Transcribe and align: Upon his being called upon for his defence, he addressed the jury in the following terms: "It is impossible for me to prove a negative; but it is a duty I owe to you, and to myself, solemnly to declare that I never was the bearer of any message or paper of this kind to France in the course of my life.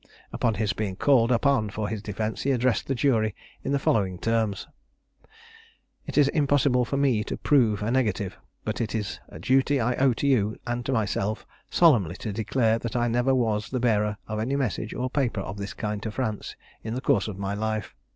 Upon 0.33 0.55
his 0.55 0.73
being 0.73 0.95
called 0.95 1.31
upon 1.31 1.69
for 1.69 1.87
his 1.87 2.01
defence, 2.01 2.41
he 2.41 2.49
addressed 2.49 2.87
the 2.87 2.95
jury 2.95 3.35
in 3.63 3.71
the 3.71 3.77
following 3.77 4.17
terms: 4.17 4.67
"It 6.07 6.17
is 6.17 6.27
impossible 6.29 6.85
for 6.85 6.97
me 6.97 7.23
to 7.25 7.37
prove 7.37 7.83
a 7.83 7.91
negative; 7.91 8.35
but 8.65 8.81
it 8.81 8.95
is 8.95 9.19
a 9.29 9.37
duty 9.37 9.79
I 9.79 9.93
owe 9.97 10.13
to 10.13 10.25
you, 10.25 10.57
and 10.65 10.83
to 10.87 10.91
myself, 10.91 11.45
solemnly 11.69 12.15
to 12.15 12.33
declare 12.33 12.79
that 12.79 12.95
I 12.95 13.09
never 13.09 13.35
was 13.35 13.69
the 13.69 13.79
bearer 13.79 14.17
of 14.27 14.39
any 14.39 14.55
message 14.55 14.95
or 14.95 15.07
paper 15.07 15.41
of 15.41 15.57
this 15.57 15.75
kind 15.75 16.01
to 16.01 16.09
France 16.09 16.55
in 16.83 16.95
the 16.95 17.01
course 17.01 17.27
of 17.27 17.37
my 17.37 17.53
life. 17.53 17.93